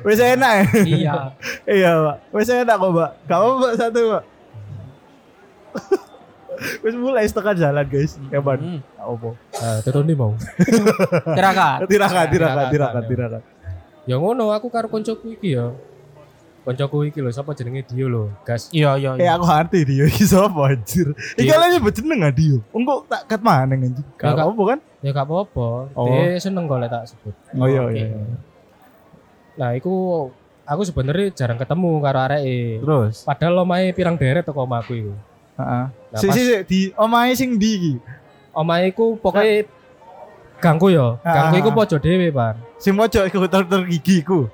[0.00, 0.64] Wes enak ya.
[0.80, 1.12] Iya.
[1.76, 2.16] iya, Pak.
[2.32, 3.10] Wes enak kok, Pak.
[3.28, 4.24] Gak apa-apa, Pak, satu, Pak.
[6.84, 8.20] Wes mulai setengah jalan, guys.
[8.28, 8.58] Hebat.
[8.60, 8.80] Hmm.
[8.82, 9.30] Gak apa.
[9.36, 10.32] Nah, turun nih mau.
[11.38, 11.78] Tirakat.
[11.88, 13.60] Tirakat, tirakat, Tirakat, tirakat, ya.
[14.08, 15.70] Ya ngono aku karo koncoku iki ya.
[16.60, 18.68] Koncoku iki lho, sapa jenenge Dio lho, Gas.
[18.68, 19.10] Iya iya.
[19.16, 19.40] Eh iya.
[19.40, 21.16] aku ngerti dia iki sapa anjir.
[21.36, 21.52] Iki Dio.
[21.56, 22.58] kalian nyebut jeneng ah Dio.
[22.76, 24.04] Engko tak kat mana anjing.
[24.20, 24.46] Gak Enggak.
[24.52, 24.78] apa kan?
[25.00, 25.68] Ya gak apa-apa.
[25.96, 26.06] Oh.
[26.12, 27.34] Dia seneng kok tak sebut.
[27.56, 28.06] Oh iya iya.
[29.56, 30.28] Nah, iku
[30.68, 32.84] aku sebenarnya jarang ketemu karo areke.
[32.84, 33.14] Terus.
[33.24, 35.14] Padahal omahe pirang deret teko omahku iku.
[35.56, 35.84] Heeh.
[36.10, 37.94] Nah, Si pas- si si di omahe sing ndi iki?
[38.50, 39.62] Omahe iku pokoknya
[40.58, 41.22] gangku yo.
[41.22, 41.48] Ah.
[41.48, 42.58] Gangku iku pojok dhewe, Pan.
[42.76, 44.50] Sing pojok iku dokter gigi ku.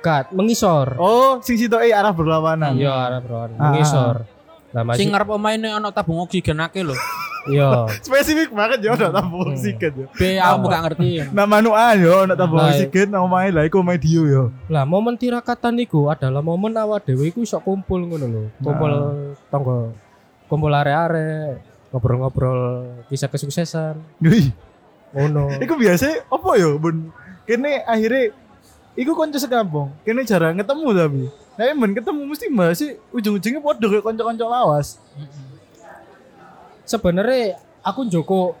[0.00, 0.96] Kat mengisor.
[0.96, 2.72] Oh, sing sitoke arah berlawanan.
[2.72, 3.50] Iya, arep bron.
[3.58, 3.68] Ah.
[3.68, 4.16] Mengisor.
[4.70, 6.94] Lah Sing masih ngarep omahe ini ana tabung oksigen akeh lho.
[7.50, 7.90] iya.
[8.00, 9.52] Spesifik banget ya udah tabung Hmm.
[9.52, 10.06] oksigen ya.
[10.14, 11.08] Be aku gak ngerti.
[11.34, 14.54] Nama nu ayo nak tabung Lah, oksigen nang omahe lah iku omahe Dio yo.
[14.70, 18.42] Lah momen tirakatan niku adalah momen awak dhewe iku iso kumpul ngono lho.
[18.62, 18.90] Kumpul
[19.50, 19.90] tonggo
[20.50, 21.62] kumpul are-are
[21.94, 24.50] ngobrol-ngobrol kisah kesuksesan Wih,
[25.14, 25.54] ngono.
[25.64, 27.14] iku biasa apa yo, Bun?
[27.46, 28.34] Kene akhirnya
[28.94, 29.94] iku konco sekampung.
[30.02, 31.22] Kene jarang ketemu tapi.
[31.54, 34.98] Nah, men ketemu mesti mbak sih ujung-ujungnya podo kayak konco-konco lawas.
[36.82, 38.58] Sebenarnya aku Joko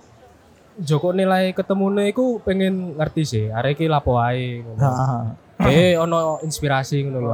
[0.80, 4.80] Joko nilai ketemune iku pengen ngerti sih, arek iki lapo ae ngono.
[4.80, 7.32] Nah, Eh ono inspirasi ngono lho.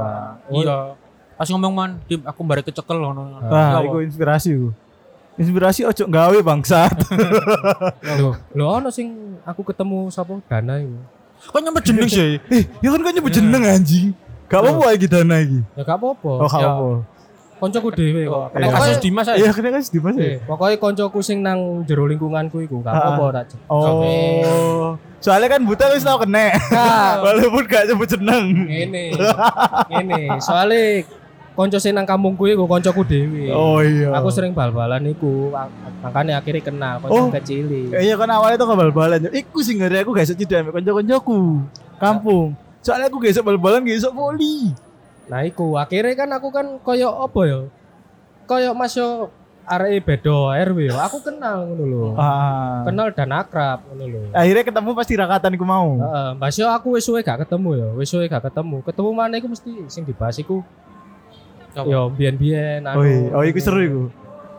[0.51, 0.77] Oh, Iya.
[1.37, 3.37] Pas ngomong man, Dim, aku bare kecekel ngono.
[3.45, 4.69] Ya, iku inspirasi ku.
[5.37, 6.97] Inspirasi ojo gawe bangsat.
[8.17, 10.97] Lho, lho ono sing aku ketemu sapa Dana iku.
[11.37, 12.41] Kok nyampe jeneng sih?
[12.57, 14.17] eh, ya kan kan nyebut jeneng anjing.
[14.49, 15.59] Gak apa-apa iki dana iki.
[15.77, 16.31] Ya gak apa-apa.
[16.41, 16.71] Oh, gak Ya.
[16.73, 16.89] apa.
[17.57, 18.45] Koncoku dhewe kok.
[18.53, 18.73] Nek Iya.
[18.73, 19.37] kasus Dimas aja.
[19.37, 20.17] Iya, kena kan di mana?
[20.21, 23.13] Eh, pokoknya koncoku sing nang jero lingkunganku iku gak Ah.
[23.13, 23.61] apa-apa tak.
[23.69, 24.97] Oh.
[25.17, 26.53] Soalnya kan buta wis tau kena.
[27.25, 28.45] Walaupun gak nyebut jeneng.
[28.65, 29.03] Ngene.
[29.89, 31.05] Ngene, soalnya
[31.57, 33.49] konco sing nang kampungku iku koncoku dhewe.
[33.49, 34.13] Oh iya.
[34.13, 37.27] Aku sering bal-balan iku, mak- makanya akhirnya kenal Oh.
[37.27, 37.65] konco kecil.
[37.89, 39.25] Eh, Iya kan awalnya tuh bal-balan.
[39.27, 41.65] Iku sing ngeri aku gak iso cedek ambek kanca-kancaku.
[41.97, 42.53] Kampung.
[42.79, 44.69] Soalnya aku gak iso bal-balan gak iso voli.
[45.25, 47.59] Nah iku akhirnya kan aku kan koyo apa ya?
[48.45, 49.33] Koyo masuk
[49.65, 50.95] arek bedo RW yo.
[50.95, 52.05] Aku kenal ngono lho.
[52.15, 52.85] Ah.
[52.85, 54.21] Kenal dan akrab ngono lho.
[54.31, 55.89] Akhirnya ketemu pasti rakatan iku mau.
[55.97, 57.87] Heeh, Mbak Sio aku wis suwe gak ketemu ya.
[57.91, 58.79] Wis suwe gak ketemu.
[58.79, 60.63] Ketemu mana iku mesti sing dibahas iku?
[61.85, 64.03] Yo biyen-biyen Oh iya, oh iku seru iku.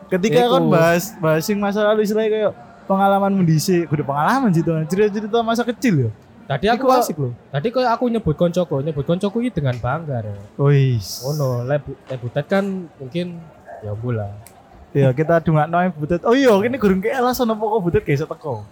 [0.08, 0.54] Ketika Iku.
[0.54, 2.52] kan bahas bahas sing masa lalu istilahnya kayak
[2.88, 4.78] pengalaman mendisi, kudu pengalaman sih tuh.
[4.86, 6.10] Cerita-cerita masa kecil ya.
[6.48, 7.36] Tadi Iku aku asik loh.
[7.52, 10.32] tadi koyo aku nyebut koncoku, nyebut koncoku iki dengan bangga ya.
[10.56, 11.20] Wis.
[11.20, 12.64] Ngono, lebu lebutet kan
[12.96, 13.36] mungkin
[13.84, 14.32] ya bola.
[14.96, 16.24] Ya kita dungak noy butet.
[16.24, 18.64] Oh iya, ini gurung ke alasan apa kok butet gak iso teko.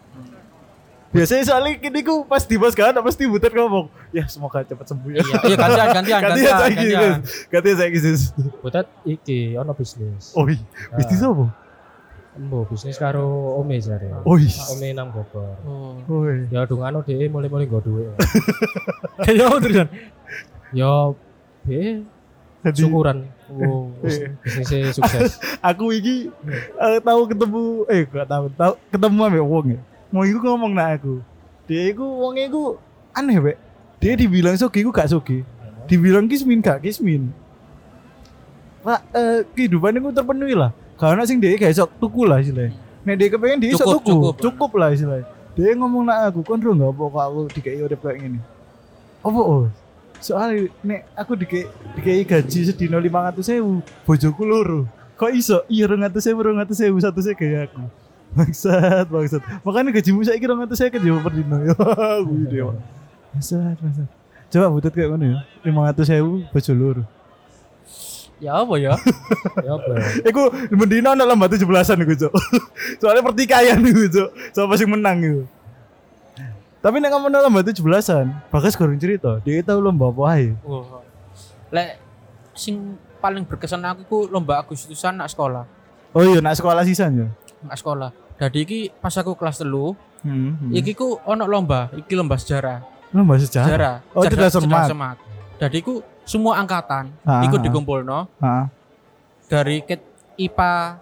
[1.16, 5.11] Biasanya soalnya kini ku pas di bos kan pasti butet ngomong, ya semoga cepat sembuh
[5.11, 5.18] ya.
[5.18, 7.09] Iya, iya gantian, gantian, Gantian gantian, saya gitu.
[7.48, 7.76] gantian.
[7.76, 8.09] Saya gitu.
[8.61, 10.33] Butet iki ono bisnis.
[10.33, 10.61] Oh iya,
[10.92, 11.46] bisnis apa?
[12.37, 13.24] Embo bisnis karo
[13.57, 14.12] Ome jare.
[14.22, 14.52] Oh iya.
[14.68, 15.57] Ome nang Bogor.
[15.64, 15.96] Oh.
[16.05, 16.44] Oh iya.
[16.52, 18.12] Ya dungano dhewe mulai-mulai nggo dhuwit.
[19.24, 19.88] Kayak apa terus?
[20.70, 20.92] Ya
[21.64, 22.05] be
[22.61, 23.24] Jadi syukuran.
[23.46, 24.29] Oh, bis- Iya.
[24.42, 25.38] bisnisnya sukses.
[25.64, 26.29] aku iki
[26.76, 29.81] eh, tahu ketemu eh gak tahu tahu ketemu ambek wong ya.
[30.14, 31.19] Mau iku ngomong nak aku.
[31.66, 32.79] Dia iku wong iku
[33.11, 33.53] aneh be.
[33.99, 35.42] Dia dibilang sogi iku gak sogi.
[35.90, 37.31] Dibilang kismin gak kismin.
[38.87, 40.71] Pak eh, kehidupan iku terpenuhi lah.
[40.95, 42.73] Karena sing dia gak iso tuku lah istilahnya.
[43.07, 44.35] Nek dia kepengen dia Cukup, tuku, cukup.
[44.42, 45.27] cukup lah istilahnya.
[45.57, 48.40] Dia ngomong nak aku kon ro gak apa kok aku dikei urip kayak gini.
[49.27, 49.66] Apa oh?
[50.23, 51.66] Soalnya nek aku dikei
[51.99, 54.81] dikei gaji sedino 500.000, bojoku loro.
[55.16, 55.64] Kok iso?
[55.66, 56.37] Iya 200.000,
[56.69, 57.85] 200.000 satu saya kayak aku.
[58.37, 59.42] Bangsat, bangsat.
[59.64, 61.57] Makanya gajimu saya kira 200.000 ya per dino.
[61.64, 61.75] Ya,
[62.20, 62.72] gue dewa.
[63.33, 64.09] Bangsat, bangsat.
[64.53, 65.38] Coba butut kayak mana ya?
[65.64, 67.05] 500.000 bojo loro.
[68.37, 68.92] Ya apa ya?
[69.64, 69.92] ya apa?
[70.29, 72.33] Iku mendino ana lomba 17-an iku, Cuk.
[73.01, 74.29] Soalnya pertikaian iku, Cuk.
[74.53, 75.42] Siapa sing menang iku.
[76.85, 80.53] Tapi nek kamu lomba 17-an, bagas gorong cerita, dia tahu lomba apa ae.
[80.68, 81.01] Oh.
[81.72, 81.99] Lek
[82.53, 85.64] sing paling berkesan aku ku lomba Agustusan nak sekolah.
[86.12, 87.29] Oh iya, nak sekolah sisan ya.
[87.64, 88.26] Nak sekolah.
[88.37, 90.59] Jadi iki pas aku kelas telu, Hmm.
[90.59, 90.72] hmm.
[90.75, 92.83] iki ku ono lomba, iki lomba sejarah.
[93.14, 93.68] lomba sejarah.
[93.70, 93.96] Sejarah.
[94.12, 94.87] Oh, cerdas cermat.
[94.90, 95.16] cermat.
[95.57, 95.92] Jadi ku
[96.27, 97.64] semua angkatan Ah, ikut ah.
[97.64, 98.64] dikumpulno Heeh.
[99.46, 100.03] dari ket
[100.37, 101.01] IPA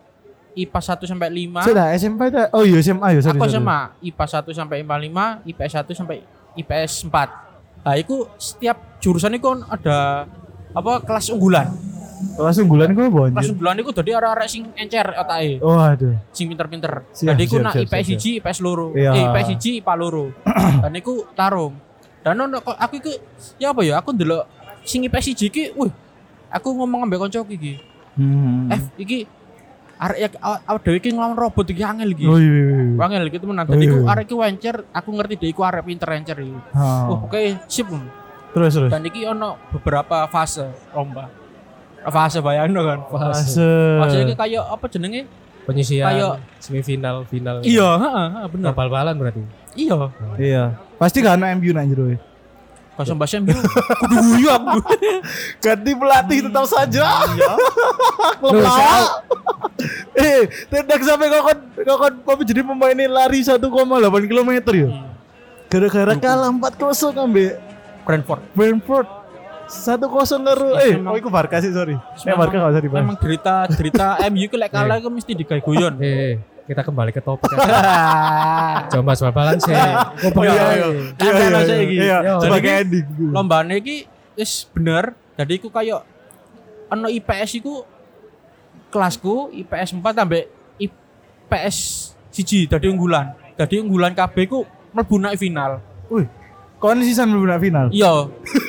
[0.54, 1.66] IPA 1 sampai 5.
[1.66, 2.46] Sudah SMP dah.
[2.54, 3.34] Oh iya SMA ya, sorry.
[3.34, 3.58] Aku sorry.
[3.58, 6.16] SMA IPA 1 sampai IPA 5, IPS 1 sampai
[6.54, 7.82] IPS 4.
[7.82, 10.30] Nah, itu setiap jurusan itu ada
[10.70, 11.74] apa kelas unggulan.
[12.38, 13.52] Unggulan kok apa Kelas anjir?
[13.54, 16.14] unggulan itu jadi arek-arek sing encer otake, Oh aduh.
[16.30, 16.92] sing pinter-pinter.
[17.14, 18.86] Jadi siap, nak IPS 1, IPS loro.
[18.94, 19.10] Iya.
[19.14, 20.24] Eh, IPS 1, IPA loro.
[20.84, 21.74] Dan iku tarung.
[22.24, 23.12] Dan ono kok aku iku
[23.60, 24.44] ya apa ya aku ndelok
[24.82, 25.92] sing IPS 1 iki, wih,
[26.50, 27.78] aku ngomong ambek kanca iki.
[28.14, 28.70] Hmm.
[28.70, 29.26] F iki
[29.94, 32.24] arek ya awak dhewe iki nglawan robot iki angel iki.
[32.26, 32.98] Oh iya.
[32.98, 33.64] Angel iki temenan.
[33.66, 34.10] Dadi iku iya.
[34.14, 36.54] arek iki wencer, aku ngerti deh iku arek pinter encer iki.
[36.74, 37.86] Oh, oke, sip.
[38.54, 38.90] Terus terus.
[38.90, 41.43] Dan iki ono beberapa fase lomba.
[42.04, 42.98] Fase bayangno kan.
[43.08, 43.72] Fase.
[44.00, 45.24] Fase iki kayak apa jenenge?
[45.64, 47.64] Penyisian Kayak- semifinal final.
[47.64, 48.70] Iya, heeh, heeh, bener.
[48.76, 49.40] Bal-balan berarti.
[49.72, 50.12] Iya.
[50.36, 50.64] Iya.
[51.00, 52.04] Pasti gak ana MU nak jero.
[52.94, 53.50] Bahasa bahasa MU.
[54.04, 54.78] Kudu guyu aku.
[55.64, 57.04] Ganti pelatih tetap saja.
[57.32, 57.52] Iya.
[60.14, 63.58] Eh, tidak sampai kokon kokon apa jadi pemain ini lari 1,8
[64.30, 64.88] km ya.
[65.66, 67.58] Gara-gara kalah 4-0 ambek
[68.06, 68.40] Brentford.
[68.54, 69.08] Brentford.
[69.74, 71.98] Satu kosong karo Ya, eh oh iku Barca sih sorry.
[71.98, 73.02] Eh Barca gak usah dibahas.
[73.02, 75.98] Memang derita derita MU ku lek kalah ku mesti digawe guyon.
[75.98, 76.38] Eh,
[76.70, 77.50] kita kembali ke topik.
[78.94, 79.74] Coba bal-balan sih.
[79.74, 80.86] Oh iya iya.
[81.90, 82.34] Iya, Yo.
[82.38, 83.06] sebagai Jadi ending.
[83.34, 84.06] Lombane iki
[84.38, 85.18] wis bener.
[85.34, 86.06] Jadi iku kayak
[86.94, 87.82] ono IPS iku
[88.94, 90.46] kelasku IPS 4 sampai
[90.78, 91.76] IPS
[92.30, 93.34] siji dadi unggulan.
[93.58, 94.62] Dadi unggulan KB ku
[94.94, 95.82] mlebu naik final.
[96.06, 96.30] Wih,
[96.78, 97.86] kon sisan belum final.
[97.90, 98.30] Iya.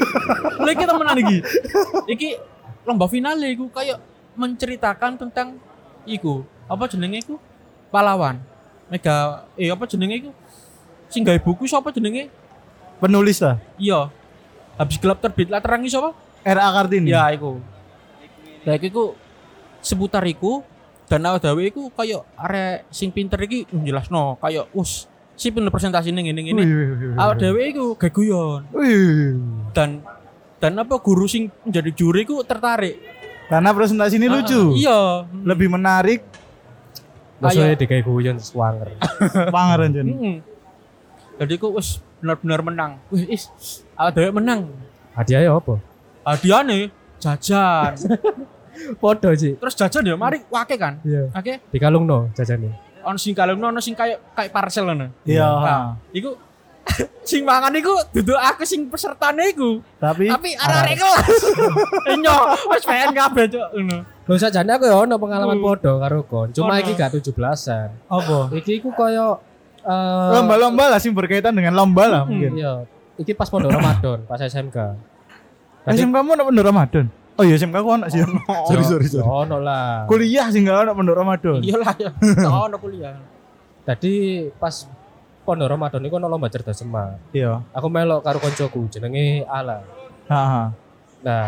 [0.61, 1.37] Lha iki temenan iki.
[2.09, 2.29] Iki
[2.85, 3.99] lomba final iku kayak
[4.35, 5.59] menceritakan tentang
[6.07, 6.45] iku.
[6.65, 7.35] Apa jenenge iku?
[7.93, 8.39] Pahlawan.
[8.89, 10.31] Mega eh apa jenenge iku?
[11.09, 12.29] Sing gawe buku sapa jenenge?
[12.99, 13.59] Penulis lah.
[13.75, 14.09] Iya.
[14.75, 16.11] Habis gelap terbit lah terangi sapa?
[16.45, 17.11] RA Kartini.
[17.11, 17.59] Ya iku.
[18.65, 19.15] Lah iku
[19.85, 20.65] seputar iku
[21.05, 26.15] dan awake dhewe iku kayak arek sing pinter iki jelasno kayak us si bener presentasi
[26.15, 26.61] ning ngene ngene.
[26.63, 27.17] Wih, wih, wih, wih.
[27.19, 29.35] Awake dhewe iku gawe guyon Wih.
[29.75, 29.99] dan
[30.59, 32.95] dan apa guru sing menjadi juri ku tertarik.
[33.45, 34.61] Karena presentasi ini Ah, lucu.
[34.73, 34.99] Iya.
[35.45, 36.25] Lebih menarik
[37.35, 38.95] Maksudnya di kayak guyon swanger.
[39.53, 40.07] pangeran Jen.
[40.07, 40.35] Mm.
[41.43, 42.91] Jadi ku wis benar-benar menang.
[43.11, 43.51] Wih, is
[43.99, 44.71] awake dhewe menang.
[45.13, 45.77] Hadiahnya apa?
[46.23, 47.93] Hadiahnya jajan.
[49.03, 49.55] Podo sih.
[49.59, 50.99] Terus jajan ya mari wake kan.
[51.03, 51.27] Iya.
[51.31, 51.59] Oke.
[51.69, 52.84] Di kalung no jajannya.
[53.05, 55.07] Ono sing kalungno ono sing kayak kayak parcel ngono.
[55.23, 55.45] Iya.
[55.45, 56.33] Nah, iku
[57.29, 59.81] sing mangan iku duduk aku sing pesertane iku.
[59.97, 61.27] Tapi Tapi arek-arek kelas.
[62.13, 62.35] Enyo,
[62.67, 63.97] wis pengen kabeh cok ngono.
[64.25, 65.65] Lho sajane aku ya ono pengalaman Hmm.
[65.67, 66.49] podo karo kon.
[66.49, 67.89] Cuma iki gak 17-an.
[68.05, 68.37] apa?
[68.51, 69.37] Iki iku koyo
[69.81, 72.57] eh Lomba-lomba lah sing berkaitan dengan lomba lah mungkin.
[72.57, 72.89] Iya.
[73.15, 74.77] Iki pas pondok Ramadan, pas SMK.
[75.85, 77.05] SMK mu nak pondok Ramadan.
[77.35, 78.23] Oh iya SMK ku anak sih.
[78.69, 79.27] Sorry sorry ya sorry.
[79.27, 80.07] ono lah.
[80.07, 81.59] Kuliah sih enggak anak pondok Ramadan.
[81.59, 82.09] Iyalah ya.
[82.65, 83.19] Ono kuliah.
[83.83, 84.13] Tadi
[84.51, 84.87] pas
[85.43, 87.19] pondok Ramadan iku ono lomba cerdas semak.
[87.29, 87.59] Iya.
[87.71, 89.83] Aku melok karo koncoku jenenge Ala.
[90.25, 90.71] Ha.
[91.21, 91.45] Nah,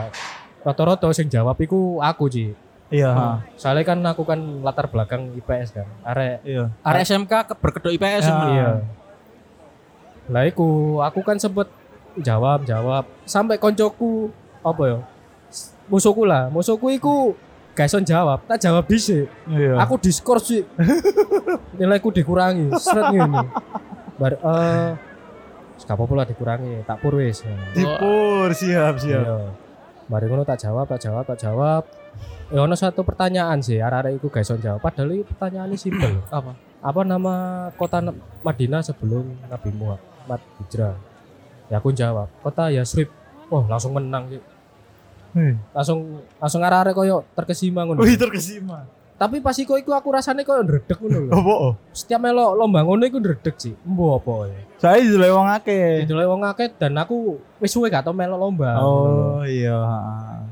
[0.62, 2.52] rata-rata sing jawab iku aku Ci.
[2.88, 3.10] Iya.
[3.10, 3.28] ha.
[3.56, 5.88] Soalnya kan aku kan latar belakang IPS kan.
[6.04, 6.68] Arek Iya.
[6.84, 8.36] Arek SMK ke- berkedok IPS Ya.
[8.46, 8.70] Iya.
[10.28, 11.72] Lah iku aku kan sempet
[12.18, 14.28] jawab jawab sampai koncoku
[14.62, 15.00] apa ya?
[15.88, 17.32] Musuhku lah, musuhku iku
[17.72, 19.30] gak iso jawab, tak jawab dhisik.
[19.48, 19.80] Iya.
[19.80, 20.68] Aku diskor sih.
[21.80, 23.48] Nilaiku dikurangi, seret ngene.
[24.18, 24.90] Bar eh
[25.88, 27.46] gak apa-apa dikurangi, tak pur wis.
[27.72, 29.24] Dipur siap siap.
[29.24, 29.38] Iya.
[30.12, 31.84] Mari ngono tak jawab, tak jawab, tak jawab.
[32.48, 34.80] Ya ono satu pertanyaan sih, arek-arek iku gak iso jawab.
[34.84, 36.20] Padahal itu pertanyaannya simpel.
[36.34, 36.56] Apa?
[36.78, 37.34] apa nama
[37.74, 38.14] kota Na-
[38.46, 40.94] Madinah sebelum Nabi Muhammad hijrah?
[41.68, 43.12] Ya aku jawab, kota Yasrib.
[43.52, 44.40] Oh, langsung menang sih.
[45.36, 45.58] Hei.
[45.76, 48.04] Langsung langsung arek-arek koyo terkesima ngono.
[48.04, 48.88] Wih terkesima.
[49.18, 51.32] Tapi pas iku iku aku rasane koyo ndredeg ngono lho.
[51.34, 51.74] Oh?
[51.90, 53.74] Setiap melo lomba ngono iku ndredeg sih.
[53.82, 54.62] Embo apa ya.
[54.78, 56.06] Saya jadi wong akeh.
[56.06, 58.78] Itu wong akeh dan aku wis suwe gak tau melo lomba.
[58.78, 59.82] Oh iya.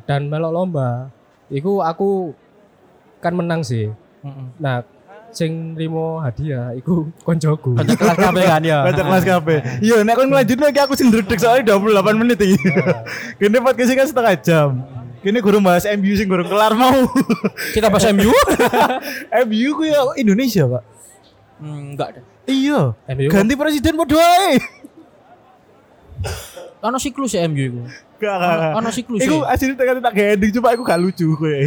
[0.10, 1.14] Dan melo lomba
[1.54, 2.34] iku aku
[3.22, 3.94] kan menang sih.
[4.26, 4.46] Heeh.
[4.58, 4.82] Nah,
[5.36, 7.76] sing nrimo hadiah iku koncoku.
[7.76, 8.88] Banyak kelas kabeh kan ya.
[8.88, 9.58] Baca kelas kabeh.
[9.84, 12.56] Iya, nek kon ngelanjut lagi aku sing ndredeg soalnya 28 menit iki.
[13.44, 14.70] Kene podcast kan setengah jam.
[15.20, 17.04] Kene guru bahas MU sing guru kelar mau.
[17.76, 18.32] Kita bahas MU?
[19.52, 20.84] MU ku ya Indonesia, Pak.
[21.60, 22.24] Hmm, enggak deh.
[22.48, 22.96] Iya.
[23.12, 24.56] MU Ganti presiden podo ae.
[26.80, 27.82] Ono siklus ya MU iku.
[28.24, 28.74] Gak, gak, gak.
[28.80, 29.20] Ono siklus.
[29.20, 29.52] Iku ya.
[29.52, 31.60] asli tak tak ending cuma aku gak lucu kowe.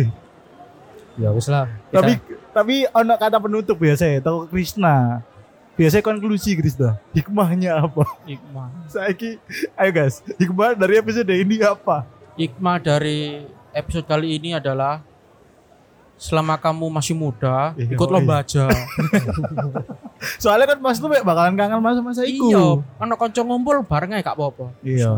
[1.18, 1.66] ya wis lah.
[1.90, 2.12] Kita- Tapi
[2.58, 5.22] tapi ono kata penutup biasa ya, tau Krishna.
[5.78, 6.98] Biasanya konklusi Krishna.
[7.14, 8.02] Hikmahnya apa?
[8.26, 8.90] Hikmah.
[8.90, 9.38] Saiki
[9.78, 12.02] ayo guys, hikmah dari episode ini apa?
[12.34, 15.06] Hikmah dari episode kali ini adalah
[16.18, 18.66] selama kamu masih muda, Iya, ikut lomba aja.
[20.42, 22.50] Soalnya kan Mas tuh bakalan kangen masa-masa iku.
[22.50, 24.74] iya, ono kanca ngumpul bareng ae gak apa-apa.
[24.82, 25.14] Iya.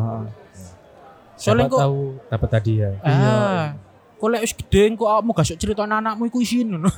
[1.40, 2.92] Soalnya kok tahu dapat hadiah.
[3.00, 3.72] ah,
[4.20, 6.92] kok lek wis gede kok kamu gak sok cerita anakmu iku isin ngono.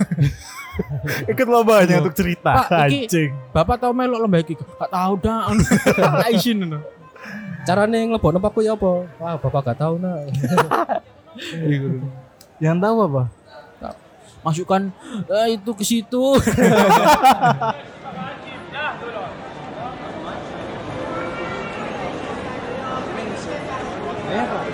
[1.31, 2.03] Ikut lomba hanya Iya.
[2.03, 2.53] untuk cerita.
[2.67, 3.31] Pak, iki-.
[3.55, 4.59] Bapak tau melok lomba iki?
[4.59, 5.55] Gak tau dah.
[6.27, 6.83] Gak isin ngono.
[7.63, 9.07] Carane nglebokno paku ya apa?
[9.23, 10.19] Wah, bapak gak tahu nah.
[12.59, 13.23] Yang tahu apa?
[14.43, 14.91] Masukkan
[15.31, 16.23] eh, itu ke situ.
[24.33, 24.72] Eh,